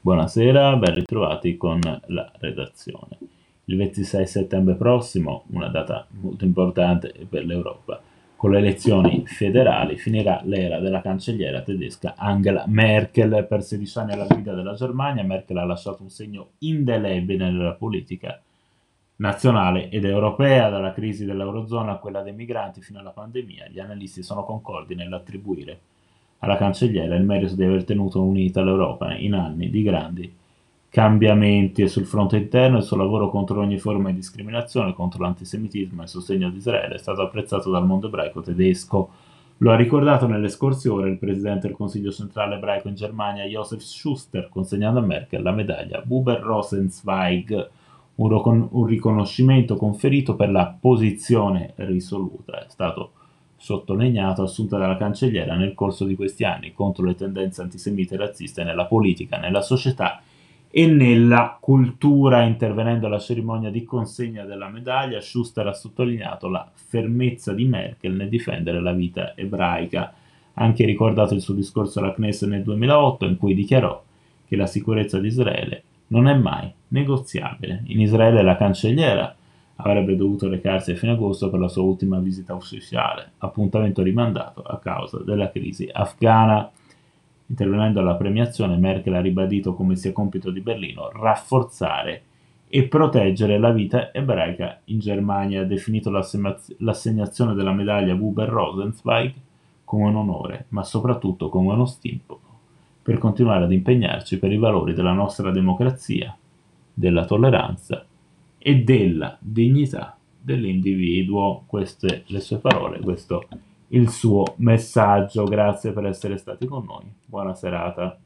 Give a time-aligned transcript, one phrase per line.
[0.00, 3.18] Buonasera, ben ritrovati con la redazione.
[3.66, 8.00] Il 26 settembre prossimo, una data molto importante per l'Europa,
[8.34, 13.46] con le elezioni federali finirà l'era della cancelliera tedesca Angela Merkel.
[13.48, 18.40] Per 16 anni alla guida della Germania, Merkel ha lasciato un segno indelebile nella politica
[19.16, 23.68] nazionale ed europea, dalla crisi dell'Eurozona a quella dei migranti fino alla pandemia.
[23.68, 25.78] Gli analisti sono concordi nell'attribuire
[26.42, 30.40] alla cancelliera il merito di aver tenuto unita l'Europa in anni di grandi
[30.92, 36.04] cambiamenti sul fronte interno il suo lavoro contro ogni forma di discriminazione, contro l'antisemitismo e
[36.04, 39.08] il sostegno ad Israele è stato apprezzato dal mondo ebraico tedesco.
[39.56, 43.80] Lo ha ricordato nelle scorse ore il presidente del Consiglio centrale ebraico in Germania, Josef
[43.80, 47.70] Schuster, consegnando a Merkel la medaglia Buber Rosenzweig,
[48.16, 52.66] un, un riconoscimento conferito per la posizione risoluta.
[52.66, 53.12] È stato
[53.62, 58.64] sottolineato assunta dalla cancelliera nel corso di questi anni contro le tendenze antisemite e razziste
[58.64, 60.20] nella politica, nella società
[60.68, 62.42] e nella cultura.
[62.42, 68.28] Intervenendo alla cerimonia di consegna della medaglia, Schuster ha sottolineato la fermezza di Merkel nel
[68.28, 70.12] difendere la vita ebraica.
[70.54, 74.02] Anche ricordato il suo discorso alla Knesset nel 2008 in cui dichiarò
[74.44, 77.84] che la sicurezza di Israele non è mai negoziabile.
[77.86, 79.36] In Israele la cancelliera
[79.82, 84.78] avrebbe dovuto recarsi a fine agosto per la sua ultima visita ufficiale, appuntamento rimandato a
[84.78, 86.70] causa della crisi afghana.
[87.46, 92.22] Intervenendo alla premiazione, Merkel ha ribadito come sia compito di Berlino rafforzare
[92.68, 95.60] e proteggere la vita ebraica in Germania.
[95.60, 99.34] Ha definito l'assegnazione della medaglia Buber-Rosenzweig
[99.84, 102.40] come un onore, ma soprattutto come uno stimolo
[103.02, 106.34] per continuare ad impegnarci per i valori della nostra democrazia,
[106.94, 108.06] della tolleranza
[108.62, 111.64] e della dignità dell'individuo.
[111.66, 113.46] Queste le sue parole, questo
[113.88, 115.44] il suo messaggio.
[115.44, 117.04] Grazie per essere stati con noi.
[117.26, 118.18] Buona serata.